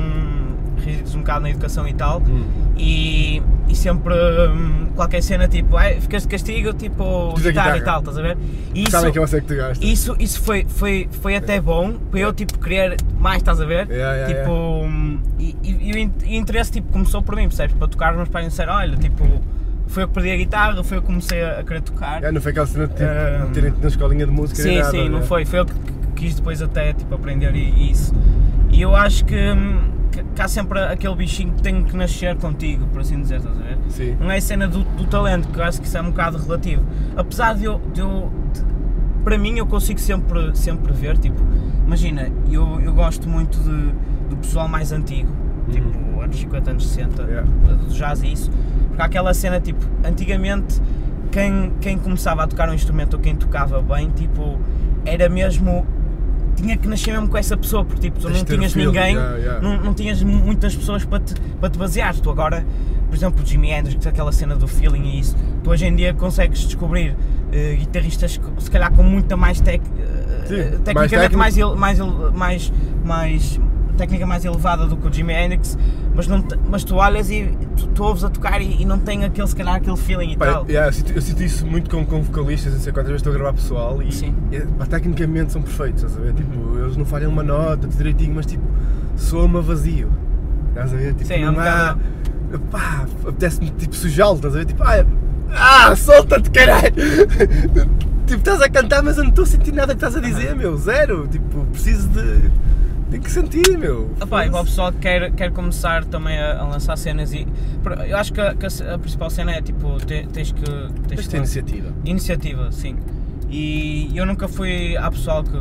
[0.83, 2.45] rígidos um bocado na educação e tal, Hum.
[2.77, 7.77] e, e sempre hum, qualquer cena tipo, ai, ficas de castigo, tipo, guitarra, guitarra.
[7.77, 8.37] e tal, estás a ver?
[8.73, 9.79] E isso, Sabem que eu sei que tu gostas.
[9.81, 13.87] isso, isso foi, foi, foi até bom para eu tipo querer mais, estás a ver?
[13.89, 17.43] Yeah, yeah, tipo, hum, E, e- e o in- o interesse tipo, começou por mim,
[17.47, 17.75] percebes?
[17.75, 19.23] Para tocar, os meus pais disseram, olha, tipo,
[19.87, 22.23] foi eu que perdi a guitarra, foi eu que comecei a, querer tocar.
[22.23, 24.89] É, não foi aquela cena de tipo, Ah, terem na escolinha de música Sim, nada,
[24.91, 25.25] sim, não né?
[25.25, 25.45] foi.
[25.45, 25.73] Foi eu que
[26.15, 28.13] quis depois até tipo, aprender isso.
[28.71, 29.79] E eu acho que, hum,
[30.39, 33.78] há sempre aquele bichinho que tem que nascer contigo, por assim dizer, estás a ver?
[33.89, 34.17] Sim.
[34.20, 36.38] Não é a cena do, do talento, que eu acho que isso é um bocado
[36.38, 36.84] relativo.
[37.15, 37.80] Apesar de eu.
[37.93, 38.78] De eu de-
[39.24, 41.41] para mim, eu consigo sempre, sempre ver, tipo,
[41.86, 43.91] imagina, eu, eu gosto muito de,
[44.30, 45.28] do pessoal mais antigo,
[45.70, 47.46] tipo, anos 50, anos 60, Yeah.
[47.76, 48.50] do jazz e isso,
[48.88, 50.82] porque há aquela cena, tipo, antigamente,
[51.30, 54.58] quem, quem começava a tocar um instrumento ou quem tocava bem, tipo,
[55.04, 55.86] era mesmo.
[56.58, 59.15] Tinha que nascer mesmo com essa pessoa, porque tipo, tu Tens não tinhas feeling, ninguém,
[59.15, 59.62] yeah, yeah.
[59.62, 62.13] Não, não tinhas mu- muitas pessoas para te, para te basear.
[62.15, 62.65] Tu agora,
[63.08, 66.13] por exemplo, o Jimi Hendrix, aquela cena do feeling e isso, tu hoje em dia
[66.15, 67.15] consegues descobrir
[67.52, 69.82] eh, guitarristas se calhar com muita mais tec,
[70.96, 72.00] mais tecnicamente mais, mais,
[72.34, 72.72] mais,
[73.06, 73.60] mais
[73.97, 75.77] técnica mais elevada do que o Jimi Hendrix,
[76.15, 79.25] mas, não mas tu olhas e tu, tu ouves a tocar e, e não tem
[79.25, 80.65] aquele, se calhar, aquele feeling e Pá, tal.
[80.67, 83.33] yeah, eu, sinto, eu sinto isso muito com, com vocalistas, não sei quantas vezes estou
[83.33, 84.33] a gravar pessoal e, Sim.
[84.51, 86.33] e, pá, tecnicamente são perfeitos, estás a ver?
[86.33, 88.63] Tipo, eles não falham uma nota, direitinho, mas tipo,
[89.15, 90.10] soa-me vazio.
[90.69, 91.13] Estás a ver?
[91.15, 91.63] Tipo, Sim, é um não há.
[91.63, 91.99] bocado-
[92.71, 94.65] Pá, apetece-me tipo sujá-lo, estás a ver?
[94.65, 95.05] Tipo, ah,
[95.51, 96.93] ah solta-te caralho!
[98.25, 100.55] tipo, estás a cantar, mas eu não estou a sentir nada que estás a dizer,
[100.55, 101.27] meu, zero.
[101.27, 102.49] Tipo, preciso de.
[103.10, 104.12] Tenho que sentir, meu.
[104.20, 107.32] Ah pá, e para o pessoal que quer, quer começar também a, a lançar cenas
[107.34, 107.48] e
[108.10, 110.62] eu acho que a, que a- principal cena é tipo te- tens que
[111.08, 111.93] tens que- ter iniciativa.
[112.04, 112.98] iniciativa, sim.
[113.50, 115.58] E eu nunca fui há pessoal que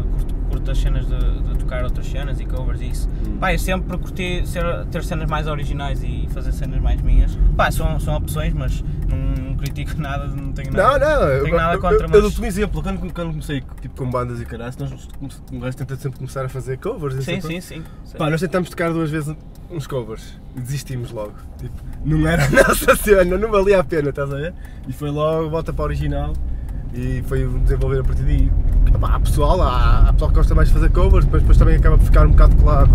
[0.51, 3.09] curte as cenas de, de tocar outras cenas e covers e isso.
[3.25, 3.37] Hum.
[3.39, 7.39] Pá, eu sempre curti ser, ter cenas mais originais e fazer cenas mais minhas.
[7.57, 10.99] Pá, são, são opções, mas não, não critico nada, não tenho Não, nada.
[11.19, 13.62] não, eu, tenho nada eu- contra, eu, mas- eu dou-te um exemplo, quando, quando comecei
[13.81, 15.09] tipo, com bandas e caralho, nós
[15.53, 17.83] um gajo tenta sempre começar a fazer covers Sim, sim, sim.
[18.05, 18.16] sim.
[18.19, 19.35] Pá, nós tentámos tocar duas vezes
[19.71, 21.35] uns covers e desistimos logo.
[21.59, 24.55] Tipo, não era a nossa cena, não valia a pena, estás a ver?
[24.87, 26.33] E foi logo, volta para o original
[26.95, 28.51] e foi desenvolver a partir daí.
[28.99, 31.77] Pá, há pessoal, há, há pessoal que gosta mais de fazer covers, depois, depois também
[31.77, 32.91] acaba por ficar um bocado colado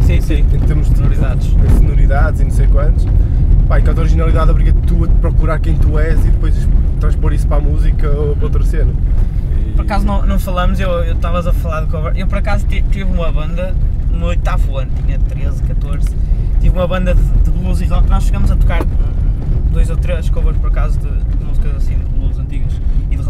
[0.00, 0.44] sim, sim.
[0.52, 1.46] em termos de Sonoridades.
[1.48, 3.06] em sonoridades e não sei quantos.
[3.68, 6.54] Pá, enquanto a originalidade obriga tu a procurar quem tu és e depois
[7.00, 8.92] transpor isso para a música ou para outra cena.
[9.66, 12.12] E- Por acaso não, não falamos, eu estavas a falar de cover.
[12.16, 13.74] Eu por acaso ti- tive uma banda
[14.12, 16.08] no oitavo ano, tinha 13, 14.
[16.60, 18.08] Tive uma banda de, de blues e rock.
[18.10, 18.82] Nós chegamos a tocar
[19.72, 22.79] dois ou três covers por acaso de, de músicas assim, de blues antigas de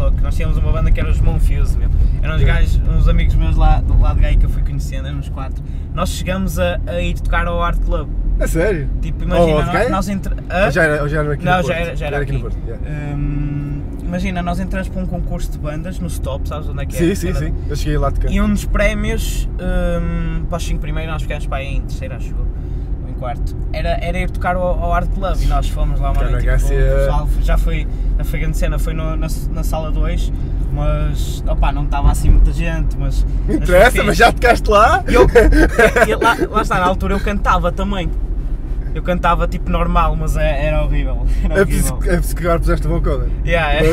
[0.01, 0.21] rock.
[0.21, 1.89] Nós tínhamos uma banda que era os Monfuse, meu.
[2.21, 5.07] Eram uns gajos, uns amigos meus lá, do lado de Gaia que eu fui conhecendo,
[5.07, 5.63] éramos quatro.
[5.93, 8.09] Nós chegamos a, a ir tocar ao Art Club.
[8.39, 8.89] A sério?
[9.01, 10.07] Tipo, Oh, imagina, de nós, nós?
[10.65, 11.67] Ou já era, já era aqui no Não, Porto?
[11.67, 12.55] já era, já era aqui no aqui.
[12.57, 12.67] Porto.
[12.67, 13.15] yeah.
[13.15, 16.95] Hum, imagina, nós entramos para um concurso de bandas no Stop, sabes onde é que
[16.95, 16.99] é?
[16.99, 17.53] Sim, sim, Era- sim.
[17.69, 18.29] Eu cheguei lá de cá.
[18.31, 22.15] E um dos prémios hum, para os 5 primeiros, nós ficámos para aí em terceiro,
[22.15, 22.47] acho eu,
[23.21, 26.29] quarto, era, era ir tocar ao, ao Art Club e nós fomos lá uma Cá
[26.29, 26.43] noite.
[26.47, 27.07] Tipo, o
[27.43, 30.33] já foi, a foi grande cena, foi no- na, na sala 2,
[30.73, 33.23] mas opá, não estava assim muita gente, mas.
[33.47, 35.03] Não interessa, mas já tocaste lá?
[35.07, 35.27] Eu,
[36.19, 38.09] lá, lá está, na altura eu cantava também.
[38.93, 41.25] Eu cantava tipo normal, mas é- era horrível.
[41.45, 42.11] Era É preciso, horrível.
[42.13, 43.29] é preciso que agora puseste o vocoder.
[43.45, 43.91] Yeah, é, é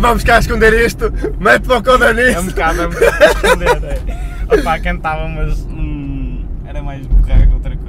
[0.00, 2.36] Vamos cá esconder isto, mete vocoder É um nisso.
[2.36, 2.86] é um bocado a
[3.30, 3.84] esconder.
[3.84, 4.54] É.
[4.60, 7.81] Opá, cantava, mas hum, era mais que outra coisa.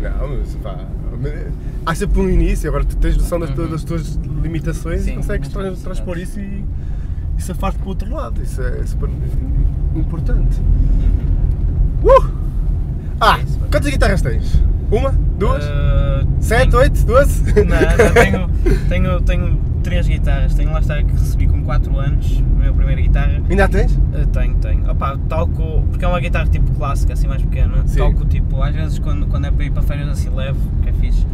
[0.00, 0.78] Não, mas pá,
[1.86, 3.72] há sempre um início, agora tu tens noção das, tuas- Uhum.
[3.72, 5.48] das tuas limitações Sim, e consegues
[5.82, 6.64] transpor isso e,
[7.38, 9.08] e safar-te para o outro lado, isso é super
[9.94, 10.60] importante.
[12.02, 12.30] Uh!
[13.20, 14.62] Ah, É quantas guitarras tens?
[14.90, 15.10] Uma?
[15.38, 15.64] Duas?
[15.64, 16.74] Uh, Sete?
[16.74, 17.04] Oito?
[17.04, 17.42] Doze?
[17.64, 17.64] Não,
[18.06, 18.50] não, tenho,
[18.88, 20.54] tenho, tenho três guitarras.
[20.54, 23.40] Tenho lá está que recebi com 4 anos, a minha primeira guitarra.
[23.48, 23.92] Ainda a tens?
[23.92, 24.90] Uh, tenho, tenho.
[24.90, 27.86] Opa, toco, porque é uma guitarra tipo clássica, assim mais pequena.
[27.86, 27.98] Sim.
[27.98, 30.92] Toco tipo, às vezes quando, quando é para ir para férias assim leve, que é
[30.92, 31.26] fixe.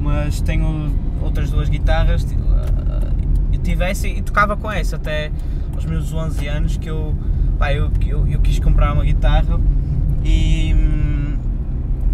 [0.00, 2.26] Mas tenho outras duas guitarras.
[3.52, 5.30] Eu tive essa e tocava com essa até
[5.74, 7.14] aos meus 11 anos que eu,
[7.58, 9.60] pá, eu, eu, eu quis comprar uma guitarra
[10.24, 11.07] e.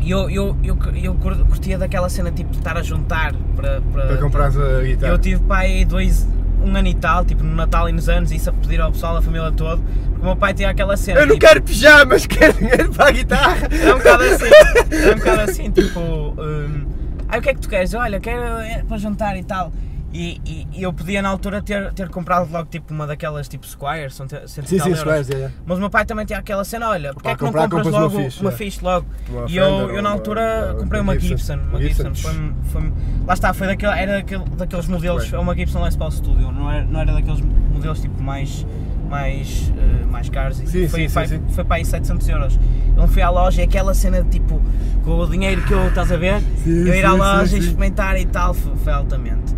[0.05, 3.81] e eu, eu, eu, eu cur- curtia daquela cena tipo de estar a juntar para,
[3.93, 5.13] para, Para comprares a guitarra.
[5.13, 6.27] eu tive pai dois,
[6.63, 8.93] um ano e tal, tipo no Natal e nos anos, e isso a pedir ao
[8.93, 11.21] pessoal, a família toda, porque o meu pai tinha aquela cena.
[11.21, 13.69] Eu não tipo, quero pijamas, quero dinheiro para a guitarra.
[13.71, 14.45] Era um bocado assim,
[14.91, 16.87] era um bocado assim, tipo, hum,
[17.29, 17.95] ai o que é que tu queres?
[17.95, 19.73] Olha, quero é, para jantar e tal.
[20.17, 23.67] E, e- e eu podia na altura ter, ter comprado logo tipo uma daquelas tipo
[23.67, 25.01] Squires, são cento Sim, sim, euros.
[25.01, 25.51] Squares, é, é.
[25.67, 27.83] Mas o meu pai também tinha aquela cena, olha, porque é que não comprar, compras
[27.87, 28.53] compras uma logo uma é.
[28.53, 29.07] fixe logo?
[29.29, 31.55] Uma e eu, eu na altura uma- comprei uma uma Gibson.
[31.55, 32.29] Uma Uma Gibson, Gibson.
[32.71, 32.93] foi, foi,
[33.27, 36.71] lá está, foi daquele, era daquele, daqueles modelos, é uma Gibson Les Paul Studio, não
[36.71, 38.65] era, não era daqueles modelos tipo mais,
[39.11, 42.57] mais, eh, mais caros, e Sim, foi, sim, foi, sim, foi para aí 700 euros.
[42.97, 44.63] Eu fui à loja e aquela cena de tipo,
[45.03, 48.25] com o dinheiro que eu, estás a ver, eu ir à loja e experimentar e
[48.27, 49.53] tal, foi, foi altamente.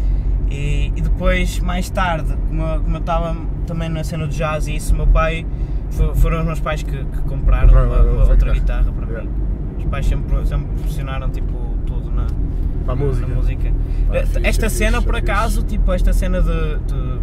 [0.51, 4.69] E, e depois, mais tarde, como eu, como eu estava também na cena de jazz
[4.69, 5.45] e isso, o meu pai,
[5.91, 8.83] fo- foram os meus pais que, que compraram uma, uma outra guitarra.
[8.85, 9.25] guitarra para Yeah.
[9.31, 9.37] mim.
[9.79, 11.53] Os pais sempre, sempre proporcionaram tipo
[11.87, 12.27] tudo na,
[12.85, 13.27] Para a música.
[13.27, 13.73] na música.
[14.09, 15.31] Pá, Eh, fixe, esta fixe, cena, por fixe.
[15.31, 17.19] acaso, tipo, esta cena de, de-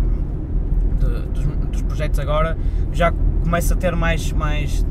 [1.00, 2.58] de- dos, dos projetos agora
[2.92, 3.12] já
[3.44, 4.86] começa a ter mais, mais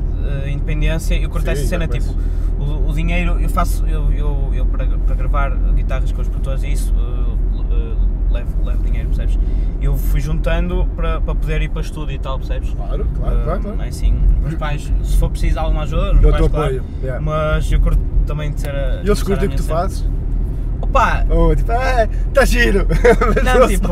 [0.45, 1.15] eh, independência.
[1.15, 2.13] Eu curto esta já cena, tipo,
[2.59, 6.63] o, o dinheiro, eu faço, eu, eu, eu para, para gravar guitarras com os produtores
[6.63, 7.12] e isso, eh,
[8.33, 9.37] levo, levo dinheiro, percebes?
[9.81, 12.69] Eu fui juntando para, para poder ir para estúdio e tal, percebes?
[12.73, 13.81] Claro, claro, Eh, claro, claro.
[13.81, 14.15] é Assim,
[14.45, 16.83] os pais, se for preciso alguma ajuda, os Eu pais, claro, apoio.
[17.01, 17.21] yeah.
[17.21, 19.01] mas eu curto também de ser a.
[19.03, 20.05] E eles curtem o que tu fazes?
[20.81, 21.25] Opa!
[21.29, 22.85] Ou tipo, ah, está giro!
[23.43, 23.87] Não, tipo,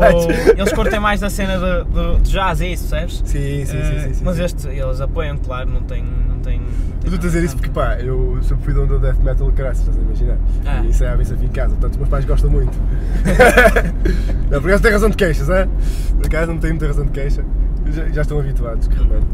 [0.56, 3.22] eles curtem mais da cena de, de, de jazz e isso, percebes?
[3.24, 6.04] Sim, sim, sim, Eh, sim, sim, Mas este, eles apoiam, claro, não tem.
[6.42, 6.64] Tem, tem
[7.04, 9.96] estou a dizer isso porque pá, eu sempre fui dono do death metal caralho, estás
[9.96, 10.36] a imaginar?
[10.66, 10.82] Ah.
[10.84, 12.72] E isso é a vez aqui em casa, portanto os meus pais gostam muito.
[14.50, 15.68] não, por acaso tem razão de queixas, é?
[16.16, 17.44] Por acaso não tem muita razão de queixa,
[17.90, 19.26] já, já estão habituados, que remédio.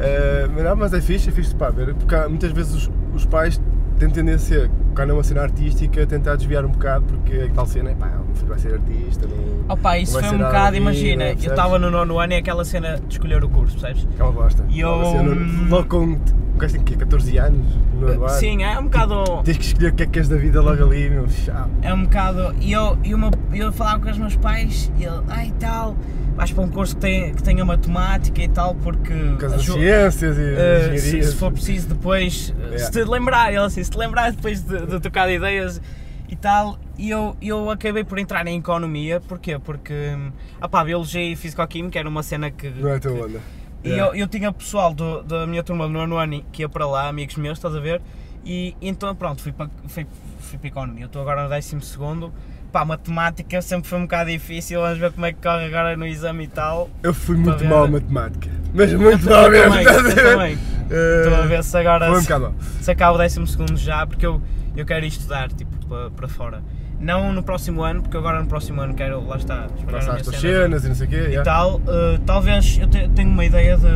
[0.00, 2.90] Eh, mas não, mas é fixe, é fixe pá, ver, porque há- muitas vezes os,
[3.14, 3.60] os pais
[3.98, 7.66] têm tendência, quando é uma cena artística, a tentar desviar um bocado, porque a tal
[7.66, 10.38] cena é pá, o meu filho vai ser artista, não, Opa, isso não vai foi
[10.38, 13.48] um bocado, vida, imagina, eu estava no nono ano e aquela cena de escolher o
[13.48, 14.08] curso, percebes?
[14.18, 14.64] É uma bosta.
[14.70, 16.18] E eu- Assim, não- logo com
[16.60, 16.96] gajo tem quê?
[16.96, 17.66] 14 anos?
[17.98, 18.28] No ano?
[18.30, 19.42] Sim, é um bocado.
[19.44, 21.28] Tens que escolher o que é que queres da vida logo ali, meu.
[21.28, 21.68] Chá.
[21.82, 22.54] É um bocado.
[22.60, 25.96] E eu, e uma, eu falava com os meus pais e ele, ai tal,
[26.36, 29.12] vais para um curso que, tem, que tenha matemática e tal, porque.
[29.12, 32.78] Por causa das ciências e Uh, se, se for preciso depois, uh, Yeah.
[32.78, 35.80] se te lembrar, ele assim, se te lembrar depois de, de trocar de ideias
[36.28, 39.58] e tal, e eu, eu acabei por entrar em economia, porquê?
[39.58, 40.30] Porque, hum,
[40.62, 42.68] opá, biologia e fisicoquímica era uma cena que...
[42.70, 43.40] Não é a tua onda.
[43.82, 46.86] E eu, eu tinha pessoal do, da minha turma do nono ano que ia para
[46.86, 48.00] lá, amigos meus, estás a ver?
[48.44, 50.06] E então pronto, fui para, fui,
[50.38, 52.32] fui para economia, eu estou agora no décimo segundo,
[52.72, 56.06] pá, matemática sempre foi um bocado difícil, vamos ver como é que corre agora no
[56.06, 56.90] exame e tal.
[57.02, 57.68] Eu fui muito ver.
[57.68, 58.50] mal a matemática.
[58.74, 59.74] Mas muito Eu mal mesmo.
[59.74, 60.58] também, eu também.
[60.90, 64.26] Estou a ver se agora Foi um se, se acaba o décimo segundo já, porque
[64.26, 64.42] eu,
[64.76, 66.62] eu quero ir estudar, tipo, para, para fora.
[67.00, 70.36] Não no próximo ano, porque agora no próximo ano quero, lá está, Passar as tuas
[70.36, 71.16] cena cenas e não sei o quê.
[71.16, 71.42] e yeah.
[71.44, 71.80] tal.
[71.88, 73.88] eh, talvez eu te- tenho uma ideia de...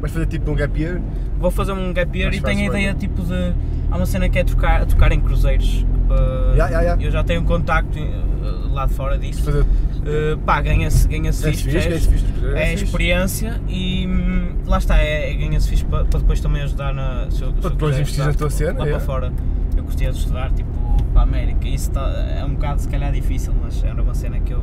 [0.00, 1.00] Vais fazer tipo um gap year?
[1.38, 2.98] Vou fazer um gap year Mas e tenho a bem, ideia não?
[2.98, 3.52] tipo de.
[3.90, 5.84] Há uma cena que é tocar, tocar em cruzeiros.
[6.08, 6.96] Uh, ya, ya.
[7.00, 9.44] Eu já tenho um contacto uh, lá de fora disso.
[9.44, 9.62] Fazer.
[9.62, 12.24] Uh, pá, ganha-se ganha É fixe, fixe, é fixe.
[12.54, 16.62] É é experiência e hum, lá está, é, é ganha-se fixe para, para depois também
[16.62, 17.26] ajudar na.
[17.30, 18.90] Se eu, se eu depois investir na tua cena, Lá é.
[18.90, 19.32] para fora.
[19.76, 20.68] Eu gostaria de estudar tipo
[21.08, 21.66] para a América.
[21.68, 24.62] Isso tá- é um bocado se calhar difícil, mas era uma cena que eu,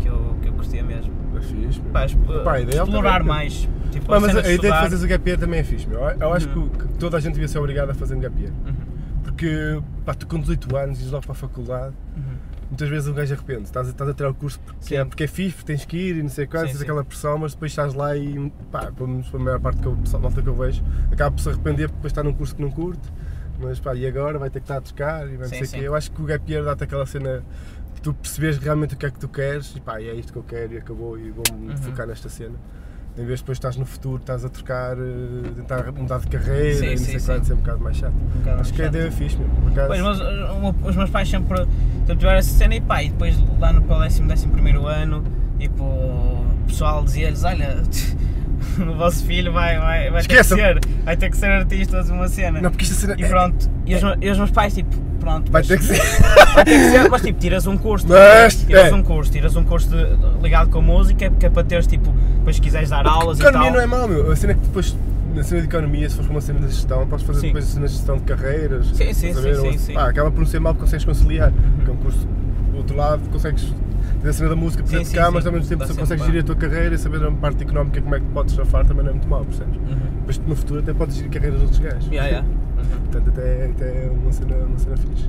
[0.00, 1.12] que eu, que eu gostia mesmo.
[1.36, 1.80] É fixe.
[1.92, 2.06] Pá,
[2.44, 3.68] Pá, a é explorar mais.
[3.90, 6.00] Tipo, Pá, mas cena a ideia de fazeres o gap year também é fixe, meu.
[6.00, 6.66] Eu- Eu acho que Uhum.
[6.66, 8.52] o- que toda a gente devia ser obrigada a fazer um gap year.
[8.66, 8.74] Uhum,
[9.22, 12.22] Porque, pá, tu com 18 anos ires logo para a faculdade, uhum.
[12.68, 13.62] muitas vezes um gajo arrepende.
[13.62, 16.16] Estás, a- estás a tirar o curso porque, é, porque é fixe, tens que ir
[16.16, 19.08] e não sei quanto, Sim, tens aquela pressão, mas depois estás lá e, pá, pelo
[19.08, 21.88] menos para a maior parte que pessoal, malta que eu vejo, acaba por se arrepender
[21.88, 23.08] porque depois está num curso que não curte,
[23.60, 25.66] mas pá, e agora vai ter que estar a trocar e vai Sim, sei o
[25.66, 25.78] sim.
[25.78, 25.88] quê.
[25.88, 27.42] Eu acho que o gap year dá-te aquela cena
[27.94, 30.32] que tu percebes realmente o que é que tu queres e pá, e é isto
[30.32, 31.76] que eu quero e acabou e vou-me Uhum.
[31.76, 32.54] focar nesta cena.
[33.18, 36.78] Em vez de depois estás no futuro, estás a trocar, eh, tentar mudar de carreira
[36.78, 37.26] Sim, e não sim, sei sim.
[37.26, 38.12] quanto, é um bocado mais chato.
[38.14, 38.94] Um bocado Acho que a chato.
[38.94, 39.48] ideia é fixe, meu.
[39.48, 40.00] Por acaso, Pois,
[40.60, 43.82] meu- os meus pais sempre, sempre tiveram essa cena e pá, e depois lá no
[43.82, 45.24] para o décimo, décimo primeiro ano,
[45.58, 47.82] tipo, o pessoal dizia-lhes, olha,
[48.80, 52.10] o vosso filho vai, vai, vai ter que ser, vai ter que ser artista de
[52.12, 52.60] uma cena.
[52.60, 54.96] Não, porque isto é cena- E pronto, e os, me- e os meus pais tipo,
[55.20, 56.22] pronto, vai mas- ter que ser.
[56.54, 58.94] vai ter que ser, mas tipo, tiras um curso, Mas, tiras é.
[58.94, 62.56] um curso, tiras um curso de- ligado com música, que é para teres tipo, depois
[62.56, 63.76] se quiseres dar aulas e Economia tal.
[63.76, 64.30] não é mau, meu.
[64.32, 64.96] A cena é que depois,
[65.34, 67.46] na cena de economia, se fores para uma cena de gestão, podes fazer Sim.
[67.48, 68.86] depois a cena de gestão de carreiras.
[68.88, 69.96] Sim, sim, a sim, sim, Ou- sim.
[69.96, 71.52] Acaba por não ser mau porque consegues conciliar.
[71.76, 72.26] Porque é um curso,
[72.72, 73.74] do outro lado, consegues
[74.28, 75.32] a cena da música, poder Sim, tocar, sim.
[75.34, 78.00] mas ao mesmo tempo consegues para- gerir a tua carreira e saber a parte económica
[78.02, 79.76] como é que podes safar também não é muito mau, percebes?
[79.76, 79.96] Uhum.
[80.26, 82.06] Mas no futuro até podes gerir carreiras de outros gajos.
[82.10, 82.48] Yeah, yeah.
[82.48, 83.00] Uhum.
[83.10, 85.28] Portanto, até, até é uma cena, uma cena fixe.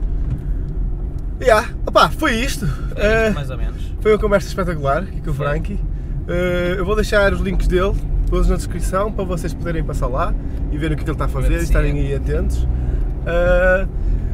[1.41, 1.69] Yeah.
[1.85, 2.65] Opá, foi isto.
[2.95, 3.93] Eh, isto, mais ou menos.
[3.99, 5.47] foi uma conversa espetacular aqui com o Foi.
[5.47, 5.79] Frankie.
[6.27, 7.93] Eh, eu vou deixar os links dele
[8.29, 10.33] todos na descrição para vocês poderem passar lá
[10.71, 12.67] e verem o que, ele está a fazer e estarem aí atentos.
[13.25, 13.87] Eh,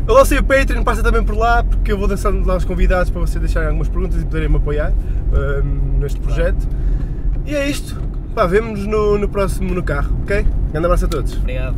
[0.07, 3.39] o Patreon, passa também por lá porque eu vou deixando lá os convidados para vocês
[3.39, 4.93] deixarem algumas perguntas e poderem me apoiar
[5.33, 5.61] eh,
[5.99, 6.67] neste projeto.
[7.45, 7.99] E é isto.
[8.33, 10.45] Pá, vemo-nos no, no próximo no carro, ok?
[10.71, 11.35] Grande abraço a todos.
[11.37, 11.75] Obrigado.